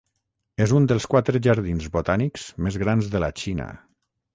[0.65, 3.75] És un dels quatre jardins botànics més grans de la Xina.